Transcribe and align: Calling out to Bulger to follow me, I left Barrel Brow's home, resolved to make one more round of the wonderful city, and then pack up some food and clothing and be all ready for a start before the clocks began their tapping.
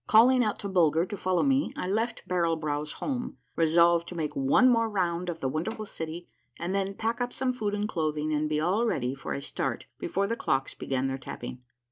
Calling 0.07 0.43
out 0.43 0.57
to 0.57 0.67
Bulger 0.67 1.05
to 1.05 1.15
follow 1.15 1.43
me, 1.43 1.71
I 1.75 1.87
left 1.87 2.27
Barrel 2.27 2.55
Brow's 2.55 2.93
home, 2.93 3.37
resolved 3.55 4.07
to 4.07 4.15
make 4.15 4.35
one 4.35 4.67
more 4.67 4.89
round 4.89 5.29
of 5.29 5.41
the 5.41 5.47
wonderful 5.47 5.85
city, 5.85 6.27
and 6.57 6.73
then 6.73 6.95
pack 6.95 7.21
up 7.21 7.31
some 7.31 7.53
food 7.53 7.75
and 7.75 7.87
clothing 7.87 8.33
and 8.33 8.49
be 8.49 8.59
all 8.59 8.83
ready 8.87 9.13
for 9.13 9.33
a 9.35 9.43
start 9.43 9.85
before 9.99 10.25
the 10.25 10.35
clocks 10.35 10.73
began 10.73 11.05
their 11.05 11.19
tapping. 11.19 11.61